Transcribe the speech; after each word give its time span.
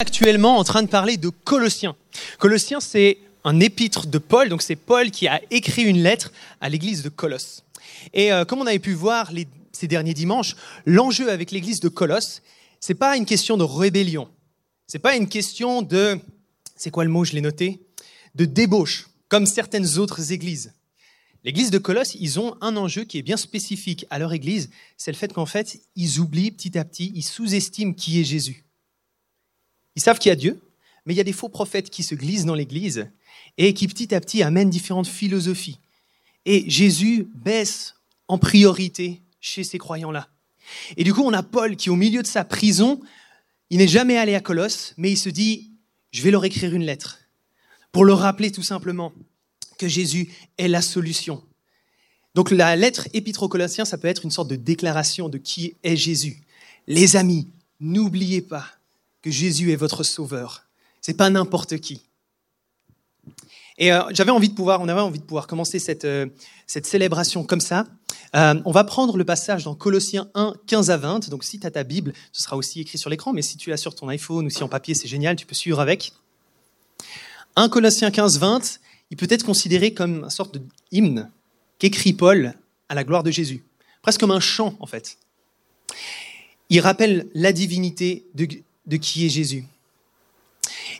actuellement 0.00 0.58
en 0.58 0.62
train 0.62 0.84
de 0.84 0.88
parler 0.88 1.16
de 1.16 1.28
Colossiens. 1.28 1.96
Colossiens, 2.38 2.78
c'est 2.78 3.18
un 3.42 3.58
épître 3.58 4.06
de 4.06 4.18
Paul, 4.18 4.48
donc 4.48 4.62
c'est 4.62 4.76
Paul 4.76 5.10
qui 5.10 5.26
a 5.26 5.40
écrit 5.50 5.82
une 5.82 6.04
lettre 6.04 6.32
à 6.60 6.68
l'église 6.68 7.02
de 7.02 7.08
Colosse. 7.08 7.64
Et 8.14 8.32
euh, 8.32 8.44
comme 8.44 8.60
on 8.60 8.66
avait 8.68 8.78
pu 8.78 8.92
voir 8.92 9.32
ces 9.72 9.88
derniers 9.88 10.14
dimanches, 10.14 10.54
l'enjeu 10.86 11.32
avec 11.32 11.50
l'église 11.50 11.80
de 11.80 11.88
Colosse, 11.88 12.42
c'est 12.78 12.94
pas 12.94 13.16
une 13.16 13.26
question 13.26 13.56
de 13.56 13.64
rébellion, 13.64 14.28
c'est 14.86 15.00
pas 15.00 15.16
une 15.16 15.28
question 15.28 15.82
de, 15.82 16.20
c'est 16.76 16.92
quoi 16.92 17.02
le 17.02 17.10
mot, 17.10 17.24
je 17.24 17.32
l'ai 17.32 17.40
noté, 17.40 17.80
de 18.36 18.44
débauche, 18.44 19.08
comme 19.28 19.46
certaines 19.46 19.98
autres 19.98 20.30
églises. 20.30 20.74
L'église 21.42 21.72
de 21.72 21.78
Colosse, 21.78 22.14
ils 22.14 22.38
ont 22.38 22.56
un 22.60 22.76
enjeu 22.76 23.02
qui 23.02 23.18
est 23.18 23.22
bien 23.22 23.36
spécifique 23.36 24.06
à 24.10 24.20
leur 24.20 24.32
église, 24.32 24.70
c'est 24.96 25.10
le 25.10 25.16
fait 25.16 25.32
qu'en 25.32 25.46
fait, 25.46 25.80
ils 25.96 26.20
oublient 26.20 26.52
petit 26.52 26.78
à 26.78 26.84
petit, 26.84 27.10
ils 27.16 27.24
sous-estiment 27.24 27.94
qui 27.94 28.20
est 28.20 28.24
Jésus. 28.24 28.64
Ils 29.98 30.00
savent 30.00 30.20
qu'il 30.20 30.28
y 30.28 30.32
a 30.32 30.36
Dieu, 30.36 30.60
mais 31.04 31.12
il 31.12 31.16
y 31.16 31.20
a 31.20 31.24
des 31.24 31.32
faux 31.32 31.48
prophètes 31.48 31.90
qui 31.90 32.04
se 32.04 32.14
glissent 32.14 32.44
dans 32.44 32.54
l'Église 32.54 33.10
et 33.56 33.74
qui 33.74 33.88
petit 33.88 34.14
à 34.14 34.20
petit 34.20 34.44
amènent 34.44 34.70
différentes 34.70 35.08
philosophies. 35.08 35.80
Et 36.46 36.70
Jésus 36.70 37.26
baisse 37.34 37.96
en 38.28 38.38
priorité 38.38 39.20
chez 39.40 39.64
ces 39.64 39.76
croyants-là. 39.76 40.28
Et 40.96 41.02
du 41.02 41.12
coup, 41.12 41.22
on 41.24 41.32
a 41.32 41.42
Paul 41.42 41.74
qui, 41.74 41.90
au 41.90 41.96
milieu 41.96 42.22
de 42.22 42.28
sa 42.28 42.44
prison, 42.44 43.00
il 43.70 43.78
n'est 43.78 43.88
jamais 43.88 44.16
allé 44.16 44.36
à 44.36 44.40
Colosse, 44.40 44.94
mais 44.98 45.10
il 45.10 45.16
se 45.16 45.30
dit, 45.30 45.72
je 46.12 46.22
vais 46.22 46.30
leur 46.30 46.44
écrire 46.44 46.72
une 46.72 46.84
lettre 46.84 47.18
pour 47.90 48.04
leur 48.04 48.20
rappeler 48.20 48.52
tout 48.52 48.62
simplement 48.62 49.12
que 49.78 49.88
Jésus 49.88 50.32
est 50.58 50.68
la 50.68 50.80
solution. 50.80 51.42
Donc 52.36 52.52
la 52.52 52.76
lettre 52.76 53.08
épître 53.14 53.42
aux 53.42 53.48
Colossiens, 53.48 53.84
ça 53.84 53.98
peut 53.98 54.06
être 54.06 54.24
une 54.24 54.30
sorte 54.30 54.48
de 54.48 54.54
déclaration 54.54 55.28
de 55.28 55.38
qui 55.38 55.74
est 55.82 55.96
Jésus. 55.96 56.44
Les 56.86 57.16
amis, 57.16 57.48
n'oubliez 57.80 58.42
pas 58.42 58.77
que 59.22 59.30
Jésus 59.30 59.72
est 59.72 59.76
votre 59.76 60.02
sauveur. 60.02 60.64
C'est 61.00 61.16
pas 61.16 61.30
n'importe 61.30 61.78
qui. 61.78 62.02
Et 63.78 63.92
euh, 63.92 64.02
j'avais 64.10 64.32
envie 64.32 64.48
de 64.48 64.54
pouvoir, 64.54 64.80
on 64.80 64.88
avait 64.88 65.00
envie 65.00 65.20
de 65.20 65.24
pouvoir 65.24 65.46
commencer 65.46 65.78
cette, 65.78 66.04
euh, 66.04 66.26
cette 66.66 66.86
célébration 66.86 67.44
comme 67.44 67.60
ça. 67.60 67.86
Euh, 68.34 68.60
on 68.64 68.72
va 68.72 68.84
prendre 68.84 69.16
le 69.16 69.24
passage 69.24 69.64
dans 69.64 69.74
Colossiens 69.74 70.28
1, 70.34 70.54
15 70.66 70.90
à 70.90 70.96
20. 70.96 71.30
Donc 71.30 71.44
si 71.44 71.60
tu 71.60 71.66
as 71.66 71.70
ta 71.70 71.84
Bible, 71.84 72.12
ce 72.32 72.42
sera 72.42 72.56
aussi 72.56 72.80
écrit 72.80 72.98
sur 72.98 73.08
l'écran, 73.08 73.32
mais 73.32 73.42
si 73.42 73.56
tu 73.56 73.70
l'as 73.70 73.76
sur 73.76 73.94
ton 73.94 74.08
iPhone 74.08 74.46
ou 74.46 74.50
si 74.50 74.62
en 74.64 74.68
papier, 74.68 74.94
c'est 74.94 75.08
génial, 75.08 75.36
tu 75.36 75.46
peux 75.46 75.54
suivre 75.54 75.80
avec. 75.80 76.12
1 77.56 77.68
Colossiens 77.68 78.10
15, 78.10 78.38
20, 78.38 78.80
il 79.10 79.16
peut 79.16 79.28
être 79.30 79.44
considéré 79.44 79.94
comme 79.94 80.24
une 80.24 80.30
sorte 80.30 80.58
d'hymne 80.90 81.30
qu'écrit 81.78 82.12
Paul 82.12 82.54
à 82.88 82.94
la 82.94 83.04
gloire 83.04 83.22
de 83.22 83.30
Jésus. 83.30 83.64
Presque 84.02 84.20
comme 84.20 84.30
un 84.32 84.40
chant, 84.40 84.76
en 84.80 84.86
fait. 84.86 85.18
Il 86.70 86.80
rappelle 86.80 87.28
la 87.34 87.52
divinité 87.52 88.26
de, 88.34 88.46
de 88.88 88.96
qui 88.96 89.26
est 89.26 89.28
Jésus. 89.28 89.64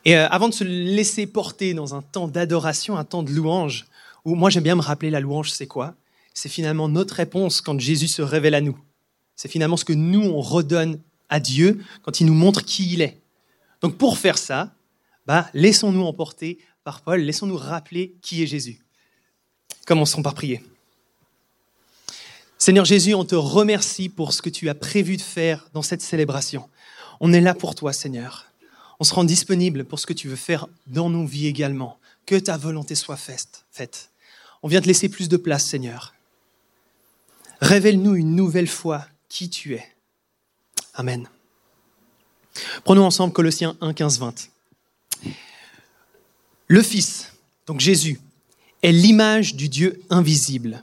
Et 0.04 0.16
euh, 0.16 0.28
avant 0.28 0.48
de 0.48 0.54
se 0.54 0.64
laisser 0.64 1.26
porter 1.26 1.74
dans 1.74 1.94
un 1.94 2.02
temps 2.02 2.28
d'adoration, 2.28 2.96
un 2.96 3.04
temps 3.04 3.22
de 3.22 3.32
louange, 3.32 3.86
où 4.24 4.34
moi 4.34 4.50
j'aime 4.50 4.62
bien 4.62 4.76
me 4.76 4.82
rappeler 4.82 5.10
la 5.10 5.20
louange, 5.20 5.50
c'est 5.50 5.66
quoi? 5.66 5.94
C'est 6.34 6.48
finalement 6.48 6.88
notre 6.88 7.14
réponse 7.14 7.60
quand 7.60 7.80
Jésus 7.80 8.08
se 8.08 8.22
révèle 8.22 8.54
à 8.54 8.60
nous. 8.60 8.78
C'est 9.34 9.48
finalement 9.48 9.76
ce 9.76 9.84
que 9.84 9.92
nous, 9.92 10.22
on 10.22 10.40
redonne 10.40 11.00
à 11.28 11.40
Dieu 11.40 11.82
quand 12.02 12.20
il 12.20 12.26
nous 12.26 12.34
montre 12.34 12.64
qui 12.64 12.92
il 12.92 13.02
est. 13.02 13.18
Donc 13.80 13.96
pour 13.96 14.18
faire 14.18 14.38
ça, 14.38 14.72
bah, 15.26 15.48
laissons-nous 15.54 16.04
emporter 16.04 16.58
par 16.84 17.02
Paul, 17.02 17.20
laissons-nous 17.20 17.56
rappeler 17.56 18.14
qui 18.22 18.42
est 18.42 18.46
Jésus. 18.46 18.80
Commençons 19.86 20.22
par 20.22 20.34
prier. 20.34 20.62
Seigneur 22.58 22.84
Jésus, 22.84 23.14
on 23.14 23.24
te 23.24 23.34
remercie 23.34 24.08
pour 24.08 24.32
ce 24.32 24.42
que 24.42 24.50
tu 24.50 24.68
as 24.68 24.74
prévu 24.74 25.16
de 25.16 25.22
faire 25.22 25.68
dans 25.72 25.82
cette 25.82 26.02
célébration. 26.02 26.68
On 27.20 27.32
est 27.32 27.40
là 27.40 27.54
pour 27.54 27.74
toi, 27.74 27.92
Seigneur. 27.92 28.46
On 29.00 29.04
se 29.04 29.14
rend 29.14 29.24
disponible 29.24 29.84
pour 29.84 29.98
ce 29.98 30.06
que 30.06 30.12
tu 30.12 30.28
veux 30.28 30.36
faire 30.36 30.66
dans 30.86 31.10
nos 31.10 31.26
vies 31.26 31.46
également. 31.46 31.98
Que 32.26 32.36
ta 32.36 32.56
volonté 32.56 32.94
soit 32.94 33.16
faite. 33.16 34.10
On 34.62 34.68
vient 34.68 34.80
te 34.80 34.86
laisser 34.86 35.08
plus 35.08 35.28
de 35.28 35.36
place, 35.36 35.66
Seigneur. 35.66 36.14
Révèle-nous 37.60 38.14
une 38.14 38.34
nouvelle 38.34 38.68
fois 38.68 39.06
qui 39.28 39.50
tu 39.50 39.74
es. 39.74 39.84
Amen. 40.94 41.28
Prenons 42.84 43.04
ensemble 43.04 43.32
Colossiens 43.32 43.76
1, 43.80 43.94
15, 43.94 44.18
20. 44.18 44.50
Le 46.66 46.82
Fils, 46.82 47.32
donc 47.66 47.80
Jésus, 47.80 48.20
est 48.82 48.92
l'image 48.92 49.54
du 49.54 49.68
Dieu 49.68 50.02
invisible, 50.10 50.82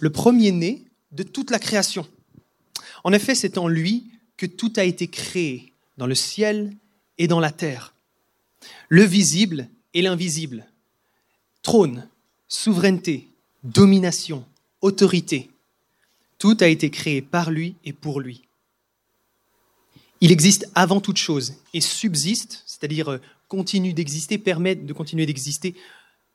le 0.00 0.10
premier-né 0.10 0.84
de 1.12 1.22
toute 1.22 1.50
la 1.50 1.58
création. 1.58 2.06
En 3.04 3.12
effet, 3.12 3.34
c'est 3.34 3.58
en 3.58 3.68
lui 3.68 4.10
que 4.36 4.46
tout 4.46 4.72
a 4.76 4.84
été 4.84 5.08
créé, 5.08 5.73
dans 5.96 6.06
le 6.06 6.14
ciel 6.14 6.74
et 7.18 7.28
dans 7.28 7.40
la 7.40 7.50
terre, 7.50 7.94
le 8.88 9.02
visible 9.02 9.68
et 9.92 10.02
l'invisible, 10.02 10.66
trône, 11.62 12.08
souveraineté, 12.48 13.28
domination, 13.62 14.44
autorité, 14.80 15.50
tout 16.38 16.56
a 16.60 16.66
été 16.66 16.90
créé 16.90 17.22
par 17.22 17.50
lui 17.50 17.76
et 17.84 17.92
pour 17.92 18.20
lui. 18.20 18.42
Il 20.20 20.32
existe 20.32 20.68
avant 20.74 21.00
toute 21.00 21.16
chose 21.16 21.54
et 21.72 21.80
subsiste, 21.80 22.62
c'est-à-dire 22.66 23.10
euh, 23.10 23.18
continue 23.48 23.92
d'exister, 23.92 24.38
permet 24.38 24.74
de 24.74 24.92
continuer 24.92 25.26
d'exister, 25.26 25.74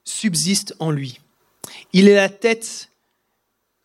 subsiste 0.04 0.76
en 0.80 0.92
lui. 0.92 1.20
Il 1.94 2.08
est 2.08 2.16
la 2.16 2.30
tête 2.30 2.90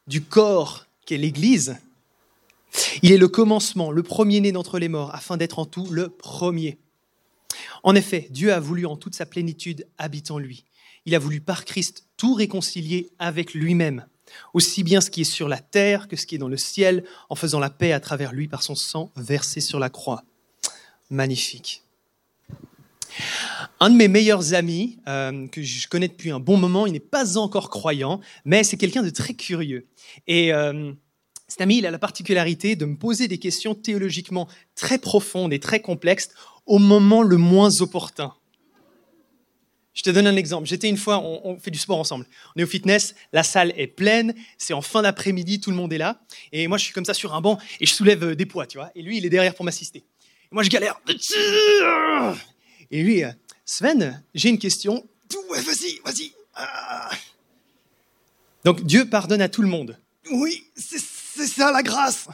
du 0.06 0.22
corps 0.22 0.86
qu'est 1.06 1.16
l'Église, 1.16 1.76
il 3.02 3.12
est 3.12 3.18
le 3.18 3.28
commencement, 3.28 3.90
le 3.90 4.02
premier-né 4.02 4.52
d'entre 4.52 4.78
les 4.78 4.88
morts, 4.88 5.14
afin 5.14 5.36
d'être 5.36 5.58
en 5.58 5.66
tout 5.66 5.86
le 5.90 6.08
premier. 6.08 6.78
En 7.82 7.94
effet, 7.94 8.28
Dieu 8.30 8.52
a 8.52 8.60
voulu 8.60 8.86
en 8.86 8.96
toute 8.96 9.14
sa 9.14 9.26
plénitude 9.26 9.86
habiter 9.98 10.32
en 10.32 10.38
lui. 10.38 10.64
Il 11.06 11.14
a 11.14 11.18
voulu 11.18 11.40
par 11.40 11.64
Christ 11.64 12.06
tout 12.16 12.34
réconcilier 12.34 13.10
avec 13.18 13.52
lui-même, 13.54 14.06
aussi 14.54 14.82
bien 14.82 15.00
ce 15.00 15.10
qui 15.10 15.20
est 15.20 15.24
sur 15.24 15.48
la 15.48 15.58
terre 15.58 16.08
que 16.08 16.16
ce 16.16 16.26
qui 16.26 16.34
est 16.34 16.38
dans 16.38 16.48
le 16.48 16.56
ciel, 16.56 17.04
en 17.28 17.34
faisant 17.34 17.60
la 17.60 17.70
paix 17.70 17.92
à 17.92 18.00
travers 18.00 18.32
lui 18.32 18.48
par 18.48 18.62
son 18.62 18.74
sang 18.74 19.12
versé 19.16 19.60
sur 19.60 19.78
la 19.78 19.90
croix. 19.90 20.24
Magnifique. 21.10 21.82
Un 23.80 23.90
de 23.90 23.96
mes 23.96 24.08
meilleurs 24.08 24.54
amis, 24.54 24.98
euh, 25.06 25.46
que 25.48 25.62
je 25.62 25.86
connais 25.88 26.08
depuis 26.08 26.30
un 26.30 26.40
bon 26.40 26.56
moment, 26.56 26.86
il 26.86 26.92
n'est 26.92 27.00
pas 27.00 27.36
encore 27.38 27.70
croyant, 27.70 28.20
mais 28.44 28.64
c'est 28.64 28.76
quelqu'un 28.76 29.02
de 29.02 29.10
très 29.10 29.34
curieux. 29.34 29.86
Et 30.26 30.52
euh, 30.52 30.92
cet 31.48 31.60
ami, 31.60 31.78
il 31.78 31.86
a 31.86 31.90
la 31.90 31.98
particularité 31.98 32.74
de 32.76 32.84
me 32.84 32.96
poser 32.96 33.28
des 33.28 33.38
questions 33.38 33.74
théologiquement 33.74 34.48
très 34.74 34.98
profondes 34.98 35.52
et 35.52 35.60
très 35.60 35.80
complexes 35.80 36.30
au 36.66 36.78
moment 36.78 37.22
le 37.22 37.36
moins 37.36 37.80
opportun. 37.80 38.34
Je 39.92 40.02
te 40.02 40.10
donne 40.10 40.26
un 40.26 40.36
exemple. 40.36 40.66
J'étais 40.66 40.88
une 40.88 40.96
fois, 40.96 41.20
on, 41.20 41.58
fait 41.60 41.70
du 41.70 41.78
sport 41.78 41.98
ensemble. 41.98 42.26
On 42.56 42.60
est 42.60 42.64
au 42.64 42.66
fitness, 42.66 43.14
la 43.32 43.44
salle 43.44 43.72
est 43.76 43.86
pleine, 43.86 44.34
c'est 44.58 44.74
en 44.74 44.82
fin 44.82 45.02
d'après-midi, 45.02 45.60
tout 45.60 45.70
le 45.70 45.76
monde 45.76 45.92
est 45.92 45.98
là. 45.98 46.20
Et 46.50 46.66
moi, 46.66 46.78
je 46.78 46.84
suis 46.84 46.92
comme 46.92 47.04
ça 47.04 47.14
sur 47.14 47.32
un 47.34 47.40
banc 47.40 47.58
et 47.78 47.86
je 47.86 47.94
soulève 47.94 48.24
euh, 48.24 48.34
des 48.34 48.46
poids, 48.46 48.66
tu 48.66 48.78
vois. 48.78 48.90
Et 48.96 49.02
lui, 49.02 49.18
il 49.18 49.26
est 49.26 49.30
derrière 49.30 49.54
pour 49.54 49.64
m'assister. 49.64 50.02
moi, 50.50 50.64
je 50.64 50.70
galère. 50.70 51.00
Et 52.90 53.02
lui, 53.02 53.22
euh, 53.22 53.30
Sven, 53.64 54.24
j'ai 54.34 54.48
une 54.48 54.58
question. 54.58 55.06
Ouais, 55.48 55.60
vas-y, 55.60 56.00
vas-y. 56.04 56.32
Ah. 56.56 57.10
Donc, 58.64 58.82
Dieu 58.82 59.08
pardonne 59.08 59.42
à 59.42 59.48
tout 59.48 59.62
le 59.62 59.68
monde. 59.68 59.96
Oui, 60.32 60.64
c'est 60.74 60.98
c'est 61.34 61.46
ça 61.46 61.72
la 61.72 61.82
grâce. 61.82 62.28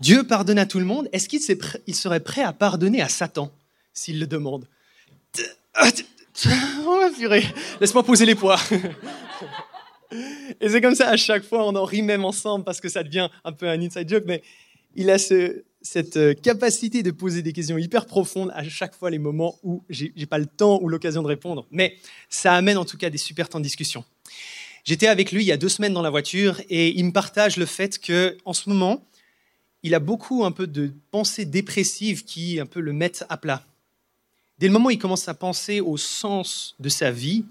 Dieu 0.00 0.24
pardonne 0.24 0.58
à 0.58 0.66
tout 0.66 0.78
le 0.78 0.84
monde. 0.84 1.08
Est-ce 1.12 1.28
qu'il 1.28 1.94
serait 1.94 2.20
prêt 2.20 2.42
à 2.42 2.52
pardonner 2.52 3.02
à 3.02 3.08
Satan 3.08 3.52
s'il 3.92 4.20
le 4.20 4.26
demande? 4.26 4.66
Oh, 6.86 7.00
purée, 7.16 7.44
laisse-moi 7.80 8.04
poser 8.04 8.24
les 8.24 8.36
poids. 8.36 8.58
Et 10.60 10.68
c'est 10.68 10.80
comme 10.80 10.94
ça, 10.94 11.10
à 11.10 11.16
chaque 11.16 11.42
fois, 11.42 11.66
on 11.66 11.74
en 11.74 11.84
rit 11.84 12.02
même 12.02 12.24
ensemble 12.24 12.64
parce 12.64 12.80
que 12.80 12.88
ça 12.88 13.02
devient 13.02 13.28
un 13.44 13.52
peu 13.52 13.68
un 13.68 13.80
inside 13.80 14.08
joke, 14.08 14.24
mais 14.26 14.42
il 14.94 15.10
a 15.10 15.18
cette 15.18 16.16
euh, 16.16 16.34
capacité 16.34 17.02
de 17.02 17.10
poser 17.10 17.42
des 17.42 17.52
questions 17.52 17.76
hyper 17.76 18.06
profondes 18.06 18.50
à 18.54 18.64
chaque 18.68 18.94
fois 18.94 19.10
les 19.10 19.18
moments 19.18 19.58
où 19.62 19.84
j'ai 19.90 20.26
pas 20.26 20.38
le 20.38 20.46
temps 20.46 20.80
ou 20.80 20.88
l'occasion 20.88 21.22
de 21.22 21.28
répondre. 21.28 21.66
Mais 21.70 21.96
ça 22.28 22.54
amène 22.54 22.78
en 22.78 22.84
tout 22.84 22.96
cas 22.96 23.10
des 23.10 23.18
super 23.18 23.48
temps 23.48 23.58
de 23.58 23.64
discussion. 23.64 24.04
J'étais 24.84 25.06
avec 25.06 25.32
lui 25.32 25.42
il 25.42 25.46
y 25.46 25.52
a 25.52 25.56
deux 25.56 25.68
semaines 25.68 25.92
dans 25.92 26.02
la 26.02 26.10
voiture 26.10 26.60
et 26.68 26.98
il 26.98 27.04
me 27.04 27.12
partage 27.12 27.56
le 27.56 27.66
fait 27.66 27.98
que, 27.98 28.36
en 28.44 28.52
ce 28.52 28.68
moment, 28.68 29.04
il 29.82 29.94
a 29.94 30.00
beaucoup 30.00 30.44
un 30.44 30.52
peu 30.52 30.66
de 30.66 30.92
pensées 31.10 31.44
dépressives 31.44 32.24
qui 32.24 32.58
un 32.60 32.66
peu 32.66 32.80
le 32.80 32.92
mettent 32.92 33.24
à 33.28 33.36
plat. 33.36 33.64
Dès 34.58 34.66
le 34.66 34.72
moment 34.72 34.86
où 34.86 34.90
il 34.90 34.98
commence 34.98 35.28
à 35.28 35.34
penser 35.34 35.80
au 35.80 35.96
sens 35.96 36.74
de 36.80 36.88
sa 36.88 37.10
vie, 37.10 37.44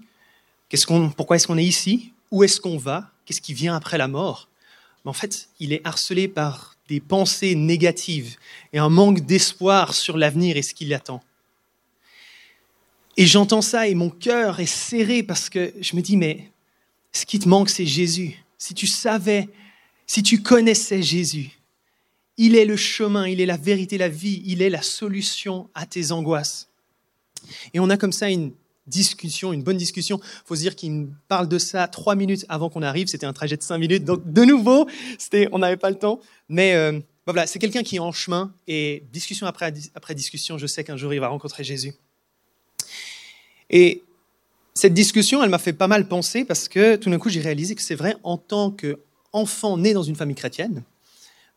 pourquoi 1.16 1.36
est-ce 1.36 1.46
qu'on 1.46 1.56
est 1.56 1.64
ici 1.64 2.12
Où 2.30 2.44
est-ce 2.44 2.60
qu'on 2.60 2.76
va 2.76 3.10
Qu'est-ce 3.24 3.40
qui 3.40 3.54
vient 3.54 3.74
après 3.74 3.98
la 3.98 4.08
mort 4.08 4.48
En 5.04 5.14
fait, 5.14 5.48
il 5.58 5.72
est 5.72 5.80
harcelé 5.84 6.28
par 6.28 6.76
des 6.88 7.00
pensées 7.00 7.54
négatives 7.54 8.36
et 8.72 8.78
un 8.78 8.88
manque 8.88 9.24
d'espoir 9.24 9.94
sur 9.94 10.18
l'avenir 10.18 10.56
et 10.56 10.62
ce 10.62 10.74
qui 10.74 10.84
l'attend. 10.84 11.22
Et 13.16 13.26
j'entends 13.26 13.62
ça 13.62 13.88
et 13.88 13.94
mon 13.94 14.10
cœur 14.10 14.60
est 14.60 14.66
serré 14.66 15.22
parce 15.22 15.48
que 15.50 15.72
je 15.80 15.96
me 15.96 16.02
dis, 16.02 16.16
mais 16.16 16.50
ce 17.12 17.26
qui 17.26 17.38
te 17.38 17.48
manque, 17.48 17.70
c'est 17.70 17.86
Jésus. 17.86 18.44
Si 18.58 18.74
tu 18.74 18.86
savais, 18.86 19.48
si 20.06 20.22
tu 20.22 20.42
connaissais 20.42 21.02
Jésus, 21.02 21.58
Il 22.40 22.54
est 22.54 22.64
le 22.64 22.76
chemin, 22.76 23.26
il 23.26 23.40
est 23.40 23.46
la 23.46 23.56
vérité, 23.56 23.98
la 23.98 24.08
vie, 24.08 24.42
il 24.46 24.62
est 24.62 24.70
la 24.70 24.80
solution 24.80 25.68
à 25.74 25.86
tes 25.86 26.12
angoisses. 26.12 26.68
Et 27.74 27.80
on 27.80 27.90
a 27.90 27.96
comme 27.96 28.12
ça 28.12 28.30
une 28.30 28.52
discussion, 28.86 29.52
une 29.52 29.64
bonne 29.64 29.76
discussion. 29.76 30.20
Faut 30.44 30.54
se 30.54 30.60
dire 30.60 30.76
qu'il 30.76 30.92
me 30.92 31.08
parle 31.26 31.48
de 31.48 31.58
ça 31.58 31.88
trois 31.88 32.14
minutes 32.14 32.46
avant 32.48 32.70
qu'on 32.70 32.82
arrive. 32.82 33.08
C'était 33.08 33.26
un 33.26 33.32
trajet 33.32 33.56
de 33.56 33.62
cinq 33.64 33.78
minutes, 33.78 34.04
donc 34.04 34.32
de 34.32 34.44
nouveau, 34.44 34.88
c'était, 35.18 35.48
on 35.50 35.58
n'avait 35.58 35.76
pas 35.76 35.90
le 35.90 35.98
temps. 35.98 36.20
Mais 36.48 36.74
euh, 36.74 37.00
voilà, 37.26 37.48
c'est 37.48 37.58
quelqu'un 37.58 37.82
qui 37.82 37.96
est 37.96 38.00
en 38.00 38.12
chemin 38.12 38.54
et 38.68 39.02
discussion 39.12 39.48
après, 39.48 39.74
après 39.96 40.14
discussion, 40.14 40.58
je 40.58 40.66
sais 40.68 40.84
qu'un 40.84 40.96
jour 40.96 41.12
il 41.12 41.18
va 41.18 41.28
rencontrer 41.28 41.64
Jésus. 41.64 41.92
Et 43.68 44.04
cette 44.78 44.94
discussion, 44.94 45.42
elle 45.42 45.50
m'a 45.50 45.58
fait 45.58 45.72
pas 45.72 45.88
mal 45.88 46.06
penser 46.06 46.44
parce 46.44 46.68
que 46.68 46.94
tout 46.94 47.10
d'un 47.10 47.18
coup, 47.18 47.30
j'ai 47.30 47.40
réalisé 47.40 47.74
que 47.74 47.82
c'est 47.82 47.96
vrai, 47.96 48.14
en 48.22 48.36
tant 48.36 48.70
qu'enfant 48.70 49.76
né 49.76 49.92
dans 49.92 50.04
une 50.04 50.14
famille 50.14 50.36
chrétienne, 50.36 50.84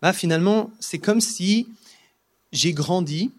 bah, 0.01 0.12
finalement, 0.12 0.71
c'est 0.79 0.97
comme 0.97 1.21
si 1.21 1.68
j'ai 2.51 2.73
grandi 2.73 3.29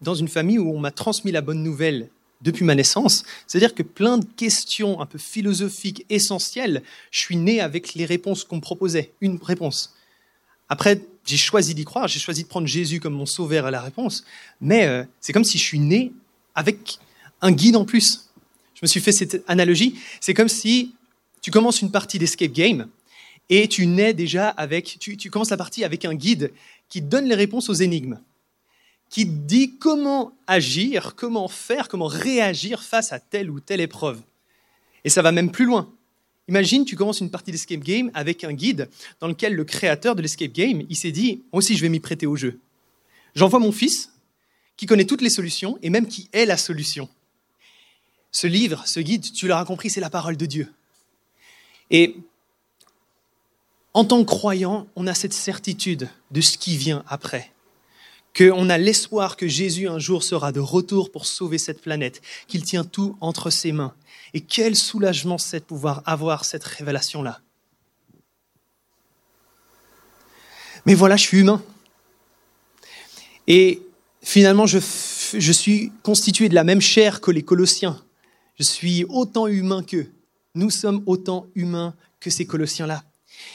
dans 0.00 0.14
une 0.14 0.28
famille 0.28 0.58
où 0.58 0.74
on 0.74 0.80
m'a 0.80 0.92
transmis 0.92 1.30
la 1.30 1.42
bonne 1.42 1.62
nouvelle 1.62 2.08
depuis 2.40 2.64
ma 2.64 2.74
naissance. 2.74 3.24
C'est-à-dire 3.46 3.74
que 3.74 3.82
plein 3.82 4.16
de 4.16 4.24
questions 4.24 4.98
un 4.98 5.04
peu 5.04 5.18
philosophiques, 5.18 6.06
essentielles, 6.08 6.82
je 7.10 7.18
suis 7.18 7.36
né 7.36 7.60
avec 7.60 7.92
les 7.92 8.06
réponses 8.06 8.44
qu'on 8.44 8.56
me 8.56 8.62
proposait, 8.62 9.12
une 9.20 9.38
réponse. 9.42 9.94
Après, 10.70 11.02
j'ai 11.26 11.36
choisi 11.36 11.74
d'y 11.74 11.84
croire, 11.84 12.08
j'ai 12.08 12.20
choisi 12.20 12.44
de 12.44 12.48
prendre 12.48 12.66
Jésus 12.66 12.98
comme 12.98 13.14
mon 13.14 13.26
sauveur 13.26 13.66
à 13.66 13.70
la 13.70 13.82
réponse, 13.82 14.24
mais 14.62 14.86
euh, 14.86 15.04
c'est 15.20 15.34
comme 15.34 15.44
si 15.44 15.58
je 15.58 15.64
suis 15.64 15.80
né 15.80 16.12
avec 16.54 16.98
un 17.42 17.52
guide 17.52 17.76
en 17.76 17.84
plus. 17.84 18.27
Je 18.78 18.80
me 18.82 18.86
suis 18.86 19.00
fait 19.00 19.10
cette 19.10 19.42
analogie, 19.48 19.98
c'est 20.20 20.34
comme 20.34 20.48
si 20.48 20.94
tu 21.42 21.50
commences 21.50 21.82
une 21.82 21.90
partie 21.90 22.18
d'escape 22.18 22.52
game 22.52 22.88
et 23.50 23.66
tu 23.66 23.86
nais 23.86 24.14
déjà 24.14 24.50
avec, 24.50 24.98
tu, 25.00 25.16
tu 25.16 25.30
commences 25.30 25.50
la 25.50 25.56
partie 25.56 25.82
avec 25.82 26.04
un 26.04 26.14
guide 26.14 26.52
qui 26.88 27.02
donne 27.02 27.24
les 27.24 27.34
réponses 27.34 27.68
aux 27.68 27.74
énigmes 27.74 28.20
qui 29.10 29.24
dit 29.24 29.78
comment 29.78 30.32
agir, 30.46 31.14
comment 31.16 31.48
faire, 31.48 31.88
comment 31.88 32.06
réagir 32.06 32.82
face 32.82 33.12
à 33.12 33.18
telle 33.18 33.50
ou 33.50 33.60
telle 33.60 33.80
épreuve. 33.80 34.20
Et 35.04 35.08
ça 35.08 35.22
va 35.22 35.32
même 35.32 35.50
plus 35.50 35.64
loin. 35.64 35.92
Imagine, 36.48 36.84
tu 36.84 36.96
commences 36.96 37.20
une 37.20 37.30
partie 37.30 37.50
d'escape 37.50 37.80
game 37.80 38.10
avec 38.14 38.44
un 38.44 38.52
guide 38.52 38.88
dans 39.20 39.28
lequel 39.28 39.54
le 39.54 39.64
créateur 39.64 40.14
de 40.14 40.22
l'escape 40.22 40.52
game, 40.52 40.82
il 40.88 40.96
s'est 40.96 41.10
dit, 41.10 41.42
moi 41.52 41.58
aussi 41.58 41.76
je 41.76 41.82
vais 41.82 41.88
m'y 41.88 42.00
prêter 42.00 42.26
au 42.26 42.36
jeu. 42.36 42.58
J'envoie 43.34 43.58
mon 43.58 43.72
fils, 43.72 44.12
qui 44.76 44.86
connaît 44.86 45.04
toutes 45.04 45.22
les 45.22 45.30
solutions 45.30 45.78
et 45.82 45.90
même 45.90 46.06
qui 46.06 46.28
est 46.32 46.46
la 46.46 46.56
solution. 46.56 47.08
Ce 48.30 48.46
livre, 48.46 48.82
ce 48.86 49.00
guide, 49.00 49.32
tu 49.32 49.48
l'auras 49.48 49.64
compris, 49.64 49.90
c'est 49.90 50.00
la 50.00 50.10
parole 50.10 50.36
de 50.36 50.46
Dieu. 50.46 50.72
Et 51.90 52.16
en 53.94 54.04
tant 54.04 54.20
que 54.20 54.26
croyant, 54.26 54.86
on 54.96 55.06
a 55.06 55.14
cette 55.14 55.32
certitude 55.32 56.08
de 56.30 56.40
ce 56.40 56.58
qui 56.58 56.76
vient 56.76 57.04
après 57.08 57.52
qu'on 58.36 58.70
a 58.70 58.78
l'espoir 58.78 59.36
que 59.36 59.48
Jésus 59.48 59.88
un 59.88 59.98
jour 59.98 60.22
sera 60.22 60.52
de 60.52 60.60
retour 60.60 61.10
pour 61.10 61.26
sauver 61.26 61.58
cette 61.58 61.80
planète, 61.80 62.22
qu'il 62.46 62.62
tient 62.62 62.84
tout 62.84 63.16
entre 63.20 63.50
ses 63.50 63.72
mains. 63.72 63.94
Et 64.32 64.40
quel 64.40 64.76
soulagement 64.76 65.38
c'est 65.38 65.60
de 65.60 65.64
pouvoir 65.64 66.02
avoir 66.06 66.44
cette 66.44 66.62
révélation-là. 66.62 67.40
Mais 70.86 70.94
voilà, 70.94 71.16
je 71.16 71.22
suis 71.22 71.38
humain. 71.38 71.62
Et 73.48 73.82
finalement, 74.22 74.66
je, 74.66 74.78
je 74.78 75.52
suis 75.52 75.92
constitué 76.02 76.48
de 76.48 76.54
la 76.54 76.64
même 76.64 76.80
chair 76.80 77.20
que 77.20 77.30
les 77.30 77.42
Colossiens. 77.42 78.00
Je 78.58 78.64
suis 78.64 79.04
autant 79.04 79.46
humain 79.46 79.82
qu'eux. 79.82 80.10
Nous 80.54 80.70
sommes 80.70 81.02
autant 81.06 81.46
humains 81.54 81.94
que 82.20 82.30
ces 82.30 82.46
Colossiens-là. 82.46 83.04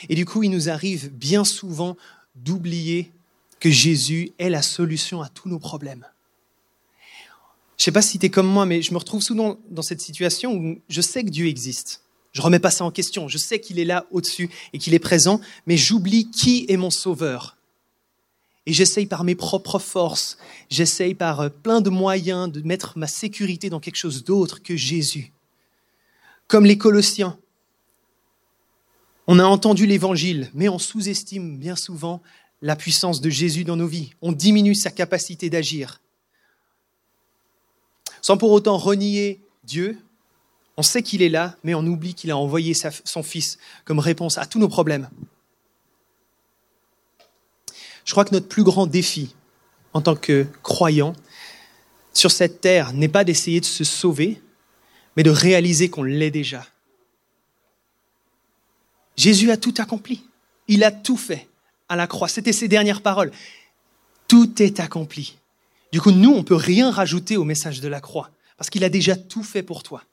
Et 0.10 0.16
du 0.16 0.26
coup, 0.26 0.44
il 0.44 0.50
nous 0.50 0.70
arrive 0.70 1.12
bien 1.12 1.44
souvent 1.44 1.98
d'oublier 2.36 3.12
que 3.60 3.70
Jésus 3.70 4.32
est 4.40 4.50
la 4.50 4.62
solution 4.62 5.22
à 5.22 5.30
tous 5.30 5.50
nos 5.50 5.60
problèmes. 5.60 6.06
Je 7.78 7.82
ne 7.82 7.86
sais 7.86 7.92
pas 7.92 8.02
si 8.02 8.20
tu 8.20 8.28
es 8.28 8.30
comme 8.30 8.48
moi, 8.48 8.66
mais 8.66 8.82
je 8.82 8.94
me 8.94 8.98
retrouve 8.98 9.22
souvent 9.22 9.58
dans 9.70 9.82
cette 9.82 10.02
situation 10.02 10.54
où 10.54 10.80
je 10.88 11.02
sais 11.02 11.24
que 11.24 11.30
Dieu 11.30 11.48
existe. 11.48 12.02
Je 12.32 12.40
ne 12.40 12.46
remets 12.46 12.60
pas 12.60 12.72
ça 12.72 12.86
en 12.86 12.92
question. 12.92 13.28
Je 13.28 13.38
sais 13.38 13.60
qu'il 13.60 13.80
est 13.80 13.86
là 13.86 14.06
au-dessus 14.12 14.50
et 14.74 14.80
qu'il 14.80 14.94
est 14.94 15.00
présent, 15.00 15.42
mais 15.68 15.78
j'oublie 15.78 16.32
qui 16.32 16.66
est 16.70 16.78
mon 16.78 16.92
sauveur. 16.92 17.58
Et 18.66 18.74
j'essaye 18.74 19.06
par 19.06 19.24
mes 19.24 19.36
propres 19.36 19.80
forces, 19.80 20.38
j'essaye 20.70 21.16
par 21.16 21.42
euh, 21.42 21.50
plein 21.50 21.82
de 21.82 21.90
moyens 21.90 22.52
de 22.52 22.62
mettre 22.62 22.98
ma 22.98 23.08
sécurité 23.08 23.70
dans 23.70 23.80
quelque 23.80 23.98
chose 23.98 24.24
d'autre 24.24 24.64
que 24.64 24.76
Jésus. 24.76 25.34
Comme 26.48 26.66
les 26.66 26.78
Colossiens. 26.78 27.38
On 29.28 29.40
a 29.40 29.44
entendu 29.44 29.86
l'évangile, 29.86 30.50
mais 30.54 30.70
on 30.70 30.80
sous-estime 30.80 31.58
bien 31.58 31.76
souvent 31.76 32.22
la 32.62 32.78
puissance 32.78 33.20
de 33.20 33.30
Jésus 33.30 33.66
dans 33.66 33.76
nos 33.76 33.88
vies, 33.88 34.14
on 34.22 34.32
diminue 34.32 34.76
sa 34.76 34.90
capacité 34.90 35.50
d'agir. 35.50 36.02
Sans 38.22 38.38
pour 38.38 38.52
autant 38.52 38.78
renier 38.78 39.42
Dieu, 39.66 39.98
on 40.78 40.82
sait 40.82 41.04
qu'il 41.04 41.22
est 41.22 41.30
là, 41.30 41.58
mais 41.64 41.76
on 41.76 41.86
oublie 41.86 42.16
qu'il 42.16 42.32
a 42.32 42.38
envoyé 42.38 42.74
son 42.74 43.22
Fils 43.22 43.58
comme 43.84 44.00
réponse 44.00 44.38
à 44.38 44.46
tous 44.46 44.60
nos 44.60 44.70
problèmes. 44.70 45.10
Je 48.06 48.12
crois 48.12 48.26
que 48.26 48.34
notre 48.34 48.48
plus 48.48 48.64
grand 48.64 48.88
défi 48.88 49.36
en 49.94 50.02
tant 50.02 50.16
que 50.16 50.46
croyant 50.62 51.14
sur 52.14 52.32
cette 52.32 52.62
terre 52.62 52.94
n'est 52.94 53.08
pas 53.08 53.24
d'essayer 53.24 53.60
de 53.60 53.66
se 53.66 53.84
sauver, 53.84 54.42
mais 55.16 55.24
de 55.24 55.30
réaliser 55.30 55.90
qu'on 55.90 56.04
l'est 56.04 56.32
déjà. 56.32 56.66
Jésus 59.16 59.52
a 59.52 59.58
tout 59.58 59.74
accompli. 59.78 60.24
Il 60.68 60.84
a 60.84 60.92
tout 60.92 61.18
fait 61.18 61.48
à 61.90 61.96
la 61.96 62.08
croix. 62.08 62.28
C'était 62.28 62.54
ses 62.54 62.68
dernières 62.68 63.02
paroles. 63.02 63.32
Tout 64.28 64.62
est 64.62 64.80
accompli. 64.80 65.38
Du 65.92 66.02
coup, 66.02 66.12
nous, 66.12 66.32
on 66.32 66.38
ne 66.38 66.44
peut 66.44 66.56
rien 66.56 66.90
rajouter 66.90 67.38
au 67.38 67.44
message 67.44 67.80
de 67.80 67.88
la 67.88 68.02
croix, 68.02 68.32
parce 68.58 68.72
qu'il 68.72 68.84
a 68.84 68.90
déjà 68.90 69.16
tout 69.16 69.44
fait 69.44 69.62
pour 69.62 69.84
toi. 69.84 70.04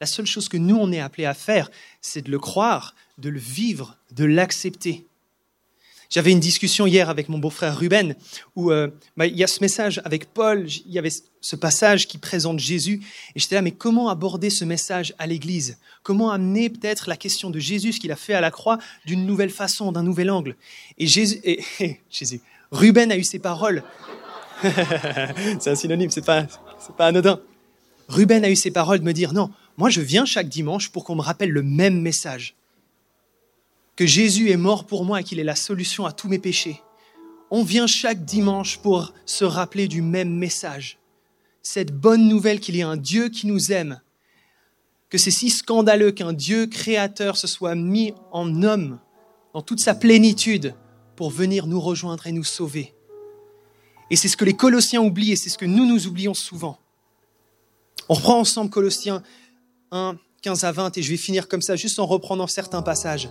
La 0.00 0.06
seule 0.06 0.26
chose 0.26 0.48
que 0.48 0.56
nous, 0.56 0.76
on 0.76 0.90
est 0.90 0.98
appelé 0.98 1.26
à 1.26 1.34
faire, 1.34 1.70
c'est 2.00 2.22
de 2.22 2.30
le 2.30 2.40
croire, 2.40 2.96
de 3.18 3.28
le 3.28 3.38
vivre, 3.38 3.96
de 4.10 4.24
l'accepter. 4.24 5.06
J'avais 6.12 6.30
une 6.30 6.40
discussion 6.40 6.86
hier 6.86 7.08
avec 7.08 7.30
mon 7.30 7.38
beau-frère 7.38 7.78
Ruben, 7.78 8.14
où 8.54 8.70
euh, 8.70 8.88
bah, 9.16 9.26
il 9.26 9.34
y 9.34 9.42
a 9.42 9.46
ce 9.46 9.60
message 9.62 9.98
avec 10.04 10.26
Paul, 10.26 10.66
il 10.68 10.92
y 10.92 10.98
avait 10.98 11.08
ce 11.40 11.56
passage 11.56 12.06
qui 12.06 12.18
présente 12.18 12.58
Jésus, 12.58 13.00
et 13.34 13.40
j'étais 13.40 13.54
là, 13.54 13.62
mais 13.62 13.70
comment 13.70 14.10
aborder 14.10 14.50
ce 14.50 14.66
message 14.66 15.14
à 15.18 15.26
l'Église? 15.26 15.78
Comment 16.02 16.30
amener 16.30 16.68
peut-être 16.68 17.08
la 17.08 17.16
question 17.16 17.48
de 17.48 17.58
Jésus, 17.58 17.94
ce 17.94 18.00
qu'il 18.00 18.12
a 18.12 18.16
fait 18.16 18.34
à 18.34 18.42
la 18.42 18.50
croix, 18.50 18.76
d'une 19.06 19.24
nouvelle 19.24 19.48
façon, 19.48 19.90
d'un 19.90 20.02
nouvel 20.02 20.30
angle? 20.30 20.54
Et 20.98 21.06
Jésus, 21.06 21.40
et, 21.44 21.64
Jésus, 22.10 22.42
Ruben 22.72 23.10
a 23.10 23.16
eu 23.16 23.24
ces 23.24 23.38
paroles. 23.38 23.82
c'est 25.60 25.70
un 25.70 25.74
synonyme, 25.74 26.10
c'est 26.10 26.26
pas, 26.26 26.46
c'est 26.78 26.94
pas 26.94 27.06
anodin. 27.06 27.40
Ruben 28.08 28.44
a 28.44 28.50
eu 28.50 28.56
ces 28.56 28.70
paroles 28.70 28.98
de 28.98 29.04
me 29.04 29.14
dire, 29.14 29.32
non, 29.32 29.50
moi 29.78 29.88
je 29.88 30.02
viens 30.02 30.26
chaque 30.26 30.50
dimanche 30.50 30.90
pour 30.90 31.04
qu'on 31.04 31.14
me 31.14 31.22
rappelle 31.22 31.50
le 31.50 31.62
même 31.62 32.02
message 32.02 32.54
que 33.96 34.06
Jésus 34.06 34.50
est 34.50 34.56
mort 34.56 34.86
pour 34.86 35.04
moi 35.04 35.20
et 35.20 35.24
qu'il 35.24 35.38
est 35.38 35.44
la 35.44 35.56
solution 35.56 36.06
à 36.06 36.12
tous 36.12 36.28
mes 36.28 36.38
péchés. 36.38 36.80
On 37.50 37.62
vient 37.62 37.86
chaque 37.86 38.24
dimanche 38.24 38.78
pour 38.78 39.12
se 39.26 39.44
rappeler 39.44 39.88
du 39.88 40.00
même 40.00 40.34
message. 40.34 40.98
Cette 41.62 41.92
bonne 41.92 42.26
nouvelle 42.26 42.60
qu'il 42.60 42.76
y 42.76 42.82
a 42.82 42.88
un 42.88 42.96
Dieu 42.96 43.28
qui 43.28 43.46
nous 43.46 43.72
aime, 43.72 44.00
que 45.10 45.18
c'est 45.18 45.30
si 45.30 45.50
scandaleux 45.50 46.10
qu'un 46.12 46.32
Dieu 46.32 46.66
créateur 46.66 47.36
se 47.36 47.46
soit 47.46 47.74
mis 47.74 48.14
en 48.32 48.62
homme 48.62 48.98
dans 49.52 49.60
toute 49.60 49.80
sa 49.80 49.94
plénitude 49.94 50.74
pour 51.16 51.30
venir 51.30 51.66
nous 51.66 51.80
rejoindre 51.80 52.26
et 52.26 52.32
nous 52.32 52.44
sauver. 52.44 52.94
Et 54.10 54.16
c'est 54.16 54.28
ce 54.28 54.36
que 54.36 54.44
les 54.44 54.54
Colossiens 54.54 55.02
oublient 55.02 55.32
et 55.32 55.36
c'est 55.36 55.50
ce 55.50 55.58
que 55.58 55.66
nous 55.66 55.86
nous 55.86 56.06
oublions 56.06 56.34
souvent. 56.34 56.78
On 58.08 58.14
reprend 58.14 58.40
ensemble 58.40 58.70
Colossiens 58.70 59.22
1, 59.90 60.16
15 60.40 60.64
à 60.64 60.72
20 60.72 60.96
et 60.96 61.02
je 61.02 61.10
vais 61.10 61.16
finir 61.16 61.48
comme 61.48 61.62
ça 61.62 61.76
juste 61.76 61.98
en 61.98 62.06
reprenant 62.06 62.46
certains 62.46 62.82
passages. 62.82 63.28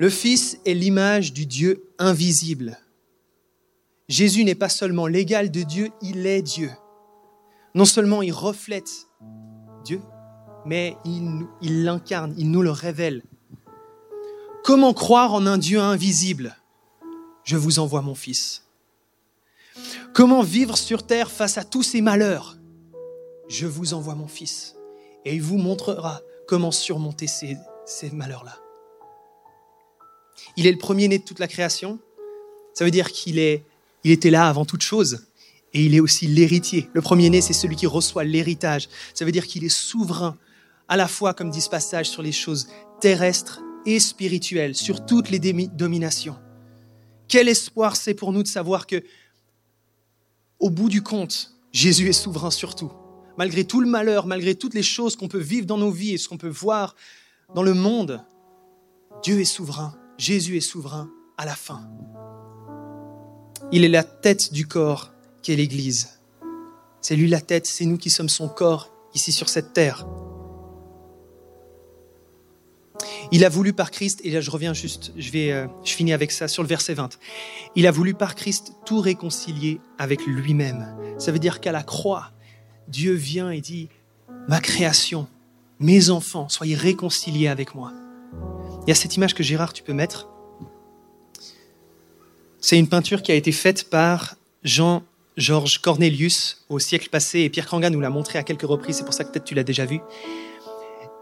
Le 0.00 0.08
Fils 0.08 0.58
est 0.64 0.72
l'image 0.72 1.34
du 1.34 1.44
Dieu 1.44 1.84
invisible. 1.98 2.78
Jésus 4.08 4.44
n'est 4.44 4.54
pas 4.54 4.70
seulement 4.70 5.06
l'égal 5.06 5.50
de 5.50 5.62
Dieu, 5.62 5.90
il 6.00 6.26
est 6.26 6.40
Dieu. 6.40 6.70
Non 7.74 7.84
seulement 7.84 8.22
il 8.22 8.32
reflète 8.32 9.08
Dieu, 9.84 10.00
mais 10.64 10.96
il 11.04 11.84
l'incarne, 11.84 12.34
il 12.38 12.50
nous 12.50 12.62
le 12.62 12.70
révèle. 12.70 13.22
Comment 14.64 14.94
croire 14.94 15.34
en 15.34 15.44
un 15.44 15.58
Dieu 15.58 15.78
invisible? 15.78 16.56
Je 17.44 17.58
vous 17.58 17.78
envoie 17.78 18.00
mon 18.00 18.14
Fils. 18.14 18.66
Comment 20.14 20.40
vivre 20.40 20.78
sur 20.78 21.06
terre 21.06 21.30
face 21.30 21.58
à 21.58 21.64
tous 21.64 21.82
ces 21.82 22.00
malheurs? 22.00 22.56
Je 23.50 23.66
vous 23.66 23.92
envoie 23.92 24.14
mon 24.14 24.28
Fils. 24.28 24.76
Et 25.26 25.34
il 25.34 25.42
vous 25.42 25.58
montrera 25.58 26.22
comment 26.48 26.70
surmonter 26.70 27.26
ces, 27.26 27.58
malheurs-là. 28.14 28.56
Il 30.56 30.66
est 30.66 30.72
le 30.72 30.78
premier-né 30.78 31.18
de 31.18 31.24
toute 31.24 31.38
la 31.38 31.48
création. 31.48 31.98
Ça 32.74 32.84
veut 32.84 32.90
dire 32.90 33.10
qu'il 33.12 33.38
est, 33.38 33.64
il 34.04 34.10
était 34.10 34.30
là 34.30 34.48
avant 34.48 34.64
toute 34.64 34.82
chose. 34.82 35.26
Et 35.72 35.84
il 35.84 35.94
est 35.94 36.00
aussi 36.00 36.26
l'héritier. 36.26 36.88
Le 36.92 37.00
premier-né, 37.00 37.40
c'est 37.40 37.52
celui 37.52 37.76
qui 37.76 37.86
reçoit 37.86 38.24
l'héritage. 38.24 38.88
Ça 39.14 39.24
veut 39.24 39.32
dire 39.32 39.46
qu'il 39.46 39.64
est 39.64 39.68
souverain, 39.68 40.36
à 40.88 40.96
la 40.96 41.06
fois, 41.06 41.34
comme 41.34 41.50
dit 41.50 41.60
ce 41.60 41.70
passage, 41.70 42.08
sur 42.08 42.22
les 42.22 42.32
choses 42.32 42.68
terrestres 43.00 43.60
et 43.86 44.00
spirituelles, 44.00 44.74
sur 44.74 45.06
toutes 45.06 45.30
les 45.30 45.38
dominations. 45.38 46.36
Quel 47.28 47.48
espoir 47.48 47.94
c'est 47.94 48.14
pour 48.14 48.32
nous 48.32 48.42
de 48.42 48.48
savoir 48.48 48.86
que, 48.86 49.02
au 50.58 50.70
bout 50.70 50.88
du 50.88 51.02
compte, 51.02 51.52
Jésus 51.72 52.08
est 52.08 52.12
souverain 52.12 52.50
sur 52.50 52.74
tout. 52.74 52.92
Malgré 53.38 53.64
tout 53.64 53.80
le 53.80 53.88
malheur, 53.88 54.26
malgré 54.26 54.56
toutes 54.56 54.74
les 54.74 54.82
choses 54.82 55.14
qu'on 55.14 55.28
peut 55.28 55.38
vivre 55.38 55.66
dans 55.66 55.78
nos 55.78 55.92
vies 55.92 56.14
et 56.14 56.18
ce 56.18 56.28
qu'on 56.28 56.36
peut 56.36 56.48
voir 56.48 56.96
dans 57.54 57.62
le 57.62 57.74
monde, 57.74 58.24
Dieu 59.22 59.40
est 59.40 59.44
souverain, 59.44 59.94
Jésus 60.20 60.58
est 60.58 60.60
souverain 60.60 61.08
à 61.38 61.46
la 61.46 61.54
fin. 61.54 61.88
Il 63.72 63.84
est 63.84 63.88
la 63.88 64.04
tête 64.04 64.52
du 64.52 64.66
corps 64.66 65.14
qu'est 65.42 65.56
l'Église. 65.56 66.20
C'est 67.00 67.16
lui 67.16 67.26
la 67.26 67.40
tête, 67.40 67.64
c'est 67.64 67.86
nous 67.86 67.96
qui 67.96 68.10
sommes 68.10 68.28
son 68.28 68.46
corps 68.46 68.92
ici 69.14 69.32
sur 69.32 69.48
cette 69.48 69.72
terre. 69.72 70.06
Il 73.32 73.46
a 73.46 73.48
voulu 73.48 73.72
par 73.72 73.90
Christ, 73.90 74.20
et 74.22 74.30
là 74.30 74.42
je 74.42 74.50
reviens 74.50 74.74
juste, 74.74 75.14
je, 75.16 75.30
vais, 75.30 75.52
euh, 75.52 75.66
je 75.84 75.92
finis 75.94 76.12
avec 76.12 76.32
ça 76.32 76.48
sur 76.48 76.62
le 76.62 76.68
verset 76.68 76.92
20. 76.92 77.18
Il 77.74 77.86
a 77.86 77.90
voulu 77.90 78.12
par 78.12 78.34
Christ 78.34 78.74
tout 78.84 79.00
réconcilier 79.00 79.80
avec 79.96 80.26
lui-même. 80.26 80.94
Ça 81.18 81.32
veut 81.32 81.38
dire 81.38 81.60
qu'à 81.60 81.72
la 81.72 81.82
croix, 81.82 82.30
Dieu 82.88 83.14
vient 83.14 83.50
et 83.50 83.62
dit, 83.62 83.88
ma 84.48 84.60
création, 84.60 85.28
mes 85.78 86.10
enfants, 86.10 86.50
soyez 86.50 86.74
réconciliés 86.74 87.48
avec 87.48 87.74
moi. 87.74 87.94
Y 88.90 88.92
a 88.92 88.96
cette 88.96 89.14
image 89.14 89.34
que 89.34 89.44
Gérard, 89.44 89.72
tu 89.72 89.84
peux 89.84 89.92
mettre. 89.92 90.28
C'est 92.58 92.76
une 92.76 92.88
peinture 92.88 93.22
qui 93.22 93.30
a 93.30 93.36
été 93.36 93.52
faite 93.52 93.88
par 93.88 94.34
Jean-Georges 94.64 95.78
Cornelius 95.78 96.64
au 96.68 96.80
siècle 96.80 97.08
passé, 97.08 97.42
et 97.42 97.50
Pierre 97.50 97.68
Kanga 97.68 97.88
nous 97.88 98.00
l'a 98.00 98.10
montré 98.10 98.36
à 98.40 98.42
quelques 98.42 98.66
reprises, 98.66 98.96
c'est 98.96 99.04
pour 99.04 99.14
ça 99.14 99.22
que 99.22 99.30
peut-être 99.30 99.44
tu 99.44 99.54
l'as 99.54 99.62
déjà 99.62 99.84
vu. 99.84 100.00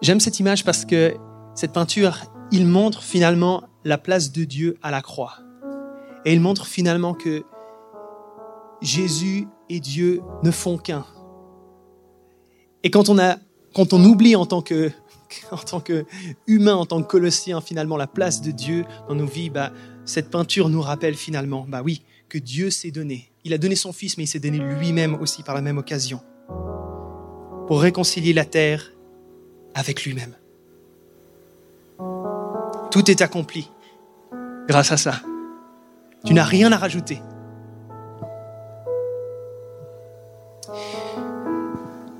J'aime 0.00 0.18
cette 0.18 0.40
image 0.40 0.64
parce 0.64 0.86
que 0.86 1.14
cette 1.54 1.74
peinture, 1.74 2.32
il 2.52 2.66
montre 2.66 3.02
finalement 3.02 3.64
la 3.84 3.98
place 3.98 4.32
de 4.32 4.44
Dieu 4.44 4.78
à 4.82 4.90
la 4.90 5.02
croix. 5.02 5.34
Et 6.24 6.32
il 6.32 6.40
montre 6.40 6.66
finalement 6.66 7.12
que 7.12 7.44
Jésus 8.80 9.46
et 9.68 9.80
Dieu 9.80 10.22
ne 10.42 10.50
font 10.50 10.78
qu'un. 10.78 11.04
Et 12.82 12.90
quand 12.90 13.10
on, 13.10 13.18
a, 13.18 13.36
quand 13.74 13.92
on 13.92 14.02
oublie 14.02 14.36
en 14.36 14.46
tant 14.46 14.62
que 14.62 14.90
en 15.50 15.56
tant 15.56 15.80
qu'humain, 15.80 16.74
en 16.74 16.86
tant 16.86 17.02
que 17.02 17.08
colossien, 17.08 17.60
finalement, 17.60 17.96
la 17.96 18.06
place 18.06 18.40
de 18.40 18.50
Dieu 18.50 18.84
dans 19.08 19.14
nos 19.14 19.26
vies, 19.26 19.50
bah, 19.50 19.72
cette 20.04 20.30
peinture 20.30 20.68
nous 20.68 20.80
rappelle 20.80 21.14
finalement, 21.14 21.66
bah 21.68 21.82
oui, 21.84 22.02
que 22.28 22.38
Dieu 22.38 22.70
s'est 22.70 22.90
donné. 22.90 23.30
Il 23.44 23.52
a 23.54 23.58
donné 23.58 23.76
son 23.76 23.92
Fils, 23.92 24.16
mais 24.16 24.24
il 24.24 24.26
s'est 24.26 24.40
donné 24.40 24.58
lui-même 24.58 25.14
aussi 25.14 25.42
par 25.42 25.54
la 25.54 25.62
même 25.62 25.78
occasion, 25.78 26.20
pour 27.66 27.80
réconcilier 27.80 28.32
la 28.32 28.44
terre 28.44 28.92
avec 29.74 30.04
lui-même. 30.04 30.34
Tout 32.90 33.10
est 33.10 33.20
accompli 33.20 33.70
grâce 34.66 34.92
à 34.92 34.96
ça. 34.96 35.20
Tu 36.24 36.34
n'as 36.34 36.44
rien 36.44 36.72
à 36.72 36.76
rajouter. 36.76 37.20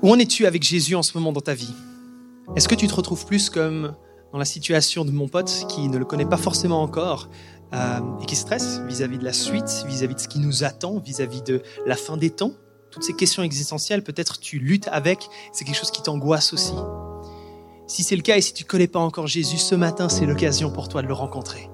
Où 0.01 0.11
en 0.11 0.17
es-tu 0.17 0.45
avec 0.45 0.63
Jésus 0.63 0.95
en 0.95 1.03
ce 1.03 1.17
moment 1.17 1.31
dans 1.33 1.41
ta 1.41 1.53
vie? 1.53 1.73
Est-ce 2.55 2.67
que 2.67 2.75
tu 2.75 2.87
te 2.87 2.95
retrouves 2.95 3.25
plus 3.25 3.49
comme 3.49 3.93
dans 4.31 4.39
la 4.39 4.45
situation 4.45 5.05
de 5.05 5.11
mon 5.11 5.27
pote 5.27 5.65
qui 5.69 5.87
ne 5.87 5.97
le 5.97 6.05
connaît 6.05 6.25
pas 6.25 6.37
forcément 6.37 6.81
encore 6.81 7.29
euh, 7.73 7.99
et 8.21 8.25
qui 8.25 8.35
stresse 8.35 8.81
vis-à-vis 8.87 9.19
de 9.19 9.23
la 9.23 9.33
suite, 9.33 9.85
vis-à-vis 9.87 10.15
de 10.15 10.19
ce 10.19 10.27
qui 10.27 10.39
nous 10.39 10.63
attend, 10.63 10.99
vis-à-vis 10.99 11.43
de 11.43 11.61
la 11.85 11.95
fin 11.95 12.17
des 12.17 12.31
temps? 12.31 12.51
Toutes 12.91 13.03
ces 13.03 13.13
questions 13.13 13.43
existentielles, 13.43 14.03
peut-être 14.03 14.39
tu 14.39 14.57
luttes 14.57 14.87
avec, 14.91 15.29
c'est 15.53 15.63
quelque 15.63 15.77
chose 15.77 15.91
qui 15.91 16.01
t'angoisse 16.01 16.53
aussi. 16.53 16.73
Si 17.85 18.01
c'est 18.03 18.15
le 18.15 18.23
cas 18.23 18.37
et 18.37 18.41
si 18.41 18.53
tu 18.53 18.63
ne 18.63 18.67
connais 18.67 18.87
pas 18.87 18.99
encore 18.99 19.27
Jésus, 19.27 19.57
ce 19.57 19.75
matin, 19.75 20.09
c'est 20.09 20.25
l'occasion 20.25 20.71
pour 20.71 20.89
toi 20.89 21.03
de 21.03 21.07
le 21.07 21.13
rencontrer. 21.13 21.69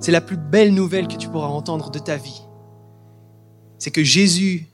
C'est 0.00 0.12
la 0.12 0.20
plus 0.20 0.36
belle 0.36 0.74
nouvelle 0.74 1.06
que 1.06 1.16
tu 1.16 1.28
pourras 1.28 1.46
entendre 1.46 1.90
de 1.90 2.00
ta 2.00 2.16
vie. 2.16 2.42
C'est 3.78 3.92
que 3.92 4.02
Jésus 4.02 4.66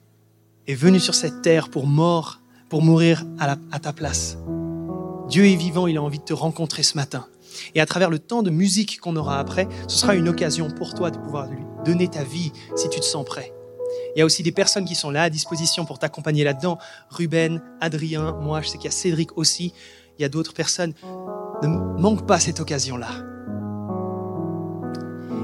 est 0.67 0.75
venu 0.75 0.99
sur 0.99 1.15
cette 1.15 1.43
terre 1.43 1.69
pour 1.69 1.87
mort, 1.87 2.41
pour 2.71 2.83
mourir 2.83 3.27
à, 3.39 3.57
à 3.71 3.79
ta 3.79 3.93
place. 3.93 4.39
Dieu 5.29 5.47
est 5.47 5.57
vivant, 5.57 5.87
il 5.87 5.97
a 5.97 6.03
envie 6.03 6.19
de 6.19 6.25
te 6.25 6.35
rencontrer 6.35 6.83
ce 6.83 6.97
matin. 6.97 7.27
Et 7.75 7.81
à 7.81 7.87
travers 7.87 8.11
le 8.11 8.19
temps 8.19 8.43
de 8.43 8.51
musique 8.51 9.01
qu'on 9.01 9.17
aura 9.17 9.39
après, 9.39 9.69
ce 9.89 9.99
sera 9.99 10.15
une 10.15 10.29
occasion 10.29 10.71
pour 10.71 10.95
toi 10.95 11.11
de 11.11 11.19
pouvoir 11.19 11.49
lui 11.49 11.63
donner 11.85 12.09
ta 12.09 12.25
vie 12.25 12.53
si 12.77 12.89
tu 12.89 13.01
te 13.01 13.05
sens 13.05 13.25
prêt. 13.25 13.53
Il 14.15 14.19
y 14.19 14.23
a 14.23 14.25
aussi 14.25 14.43
des 14.43 14.53
personnes 14.53 14.85
qui 14.85 14.95
sont 14.95 15.11
là 15.11 15.23
à 15.23 15.31
disposition 15.31 15.85
pour 15.85 15.99
t'accompagner 15.99 16.45
là-dedans. 16.45 16.79
Ruben, 17.11 17.63
Adrien, 17.81 18.33
moi, 18.41 18.61
je 18.63 18.69
sais 18.69 18.79
qu'il 18.79 18.87
y 18.87 18.89
a 18.89 18.97
Cédric 18.97 19.37
aussi 19.37 19.73
il 20.19 20.23
y 20.23 20.25
a 20.25 20.29
d'autres 20.29 20.53
personnes. 20.53 20.93
Ne 21.63 21.69
manque 21.69 22.27
pas 22.27 22.39
cette 22.39 22.61
occasion-là. 22.61 23.09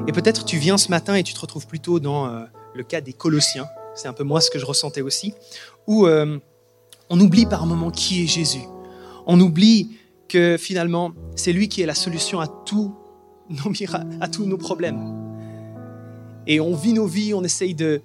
Et 0.06 0.12
peut-être 0.12 0.44
tu 0.44 0.58
viens 0.58 0.76
ce 0.76 0.90
matin 0.90 1.14
et 1.14 1.22
tu 1.22 1.32
te 1.32 1.40
retrouves 1.40 1.66
plutôt 1.66 1.98
dans 1.98 2.26
euh, 2.26 2.44
le 2.74 2.84
cas 2.84 3.00
des 3.00 3.12
Colossiens. 3.12 3.66
C'est 3.94 4.08
un 4.08 4.12
peu 4.12 4.24
moi 4.24 4.40
ce 4.40 4.50
que 4.50 4.58
je 4.58 4.66
ressentais 4.66 5.00
aussi. 5.00 5.34
Où 5.86 6.06
euh, 6.06 6.38
on 7.08 7.20
oublie 7.20 7.46
par 7.46 7.62
un 7.62 7.66
moment 7.66 7.90
qui 7.90 8.24
est 8.24 8.26
Jésus. 8.26 8.64
On 9.26 9.40
oublie 9.40 9.96
que 10.28 10.56
finalement, 10.58 11.12
c'est 11.36 11.52
lui 11.52 11.68
qui 11.68 11.82
est 11.82 11.86
la 11.86 11.94
solution 11.94 12.40
à 12.40 12.46
tous 12.46 12.94
nos, 13.50 13.72
à 14.20 14.28
tous 14.28 14.44
nos 14.44 14.58
problèmes. 14.58 15.22
Et 16.46 16.60
on 16.60 16.74
vit 16.74 16.92
nos 16.92 17.06
vies, 17.06 17.32
on 17.34 17.42
essaye 17.42 17.74
de, 17.74 18.02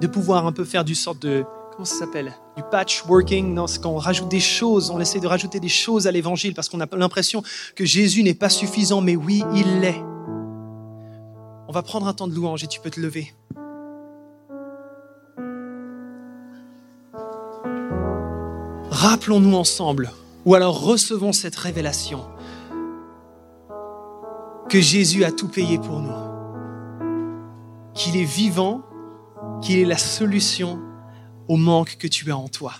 de 0.00 0.06
pouvoir 0.06 0.46
un 0.46 0.52
peu 0.52 0.64
faire 0.64 0.84
du 0.84 0.94
sort 0.94 1.14
de, 1.14 1.44
comment 1.72 1.84
ça 1.84 1.96
s'appelle? 1.96 2.32
Du 2.56 2.62
patchworking, 2.70 3.52
non, 3.52 3.66
c'est 3.66 3.82
quand 3.82 3.90
on 3.90 3.98
rajoute 3.98 4.28
des 4.28 4.40
choses, 4.40 4.90
on 4.90 5.00
essaie 5.00 5.20
de 5.20 5.26
rajouter 5.26 5.60
des 5.60 5.68
choses 5.68 6.06
à 6.06 6.10
l'évangile 6.10 6.54
parce 6.54 6.68
qu'on 6.68 6.80
a 6.80 6.86
l'impression 6.96 7.42
que 7.74 7.84
Jésus 7.84 8.22
n'est 8.22 8.34
pas 8.34 8.48
suffisant, 8.48 9.00
mais 9.00 9.16
oui, 9.16 9.42
il 9.54 9.80
l'est. 9.80 10.00
On 11.68 11.72
va 11.72 11.82
prendre 11.82 12.06
un 12.06 12.14
temps 12.14 12.28
de 12.28 12.34
louange 12.34 12.64
et 12.64 12.66
tu 12.66 12.80
peux 12.80 12.90
te 12.90 13.00
lever. 13.00 13.34
Rappelons-nous 19.06 19.54
ensemble, 19.54 20.10
ou 20.46 20.54
alors 20.54 20.80
recevons 20.80 21.34
cette 21.34 21.56
révélation, 21.56 22.24
que 24.70 24.80
Jésus 24.80 25.24
a 25.24 25.30
tout 25.30 25.48
payé 25.48 25.76
pour 25.76 26.00
nous, 26.00 26.16
qu'il 27.92 28.16
est 28.16 28.24
vivant, 28.24 28.80
qu'il 29.60 29.78
est 29.78 29.84
la 29.84 29.98
solution 29.98 30.80
au 31.48 31.58
manque 31.58 31.98
que 31.98 32.06
tu 32.06 32.32
as 32.32 32.36
en 32.38 32.48
toi. 32.48 32.72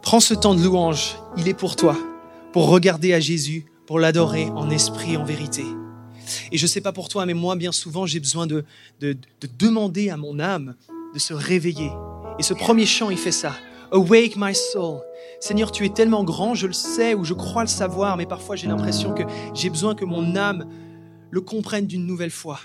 Prends 0.00 0.20
ce 0.20 0.32
temps 0.32 0.54
de 0.54 0.62
louange, 0.62 1.16
il 1.36 1.48
est 1.48 1.54
pour 1.54 1.74
toi, 1.74 1.96
pour 2.52 2.68
regarder 2.68 3.12
à 3.12 3.18
Jésus, 3.18 3.66
pour 3.88 3.98
l'adorer 3.98 4.44
en 4.50 4.70
esprit, 4.70 5.16
en 5.16 5.24
vérité. 5.24 5.64
Et 6.52 6.58
je 6.58 6.62
ne 6.62 6.68
sais 6.68 6.80
pas 6.80 6.92
pour 6.92 7.08
toi, 7.08 7.26
mais 7.26 7.34
moi, 7.34 7.56
bien 7.56 7.72
souvent, 7.72 8.06
j'ai 8.06 8.20
besoin 8.20 8.46
de, 8.46 8.64
de, 9.00 9.14
de, 9.40 9.48
demander 9.58 10.10
à 10.10 10.16
mon 10.16 10.38
âme 10.38 10.76
de 11.12 11.18
se 11.18 11.34
réveiller. 11.34 11.90
Et 12.42 12.44
ce 12.44 12.54
premier 12.54 12.86
chant, 12.86 13.08
il 13.08 13.18
fait 13.18 13.30
ça. 13.30 13.52
Awake 13.92 14.34
my 14.36 14.52
soul. 14.52 14.98
Seigneur, 15.38 15.70
tu 15.70 15.86
es 15.86 15.90
tellement 15.90 16.24
grand, 16.24 16.56
je 16.56 16.66
le 16.66 16.72
sais 16.72 17.14
ou 17.14 17.22
je 17.22 17.34
crois 17.34 17.62
le 17.62 17.68
savoir, 17.68 18.16
mais 18.16 18.26
parfois 18.26 18.56
j'ai 18.56 18.66
l'impression 18.66 19.14
que 19.14 19.22
j'ai 19.54 19.70
besoin 19.70 19.94
que 19.94 20.04
mon 20.04 20.34
âme 20.34 20.68
le 21.30 21.40
comprenne 21.40 21.86
d'une 21.86 22.04
nouvelle 22.04 22.32
fois. 22.32 22.58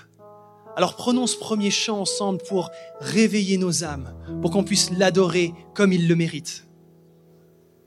Alors 0.74 0.96
prenons 0.96 1.28
ce 1.28 1.38
premier 1.38 1.70
chant 1.70 2.00
ensemble 2.00 2.40
pour 2.48 2.72
réveiller 2.98 3.56
nos 3.56 3.84
âmes, 3.84 4.12
pour 4.42 4.50
qu'on 4.50 4.64
puisse 4.64 4.90
l'adorer 4.90 5.54
comme 5.74 5.92
il 5.92 6.08
le 6.08 6.16
mérite. 6.16 6.66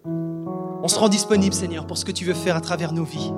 On 0.06 0.88
se 0.88 0.98
rend 0.98 1.10
disponible, 1.10 1.54
Seigneur, 1.54 1.88
pour 1.88 1.98
ce 1.98 2.06
que 2.06 2.14
tu 2.14 2.24
veux 2.24 2.34
faire 2.34 2.56
à 2.56 2.62
travers 2.62 2.94
nos 2.94 3.04
vies. 3.04 3.34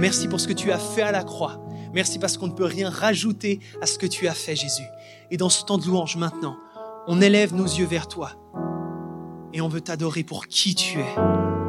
Merci 0.00 0.26
pour 0.26 0.40
ce 0.40 0.48
que 0.48 0.52
tu 0.52 0.72
as 0.72 0.80
fait 0.80 1.02
à 1.02 1.12
la 1.12 1.22
croix. 1.22 1.64
Merci 1.94 2.18
parce 2.18 2.38
qu'on 2.38 2.48
ne 2.48 2.54
peut 2.54 2.64
rien 2.64 2.90
rajouter 2.90 3.60
à 3.80 3.86
ce 3.86 3.98
que 3.98 4.06
tu 4.06 4.26
as 4.26 4.34
fait, 4.34 4.56
Jésus. 4.56 4.82
Et 5.30 5.36
dans 5.36 5.48
ce 5.48 5.64
temps 5.64 5.78
de 5.78 5.86
louange 5.86 6.16
maintenant, 6.16 6.56
on 7.06 7.20
élève 7.20 7.54
nos 7.54 7.64
yeux 7.64 7.86
vers 7.86 8.08
toi 8.08 8.32
et 9.52 9.60
on 9.60 9.68
veut 9.68 9.80
t'adorer 9.80 10.24
pour 10.24 10.46
qui 10.46 10.74
tu 10.74 11.00
es. 11.00 11.61